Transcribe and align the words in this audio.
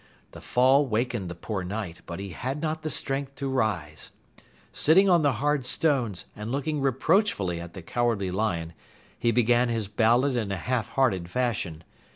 The 0.31 0.41
fall 0.41 0.87
wakened 0.87 1.29
the 1.29 1.35
poor 1.35 1.63
Knight, 1.63 2.01
but 2.07 2.19
he 2.19 2.29
had 2.29 2.59
not 2.59 2.81
the 2.81 2.89
strength 2.89 3.35
to 3.35 3.47
rise. 3.47 4.09
Sitting 4.73 5.07
on 5.07 5.21
the 5.21 5.33
hard 5.33 5.63
stones 5.63 6.25
and 6.35 6.51
looking 6.51 6.81
reproachfully 6.81 7.61
at 7.61 7.75
the 7.75 7.83
Cowardly 7.83 8.31
Lion, 8.31 8.73
he 9.19 9.29
began 9.31 9.69
his 9.69 9.87
ballad 9.87 10.35
in 10.35 10.51
a 10.51 10.57
half 10.57 10.89
hearted 10.93 11.29
fashion. 11.29 11.83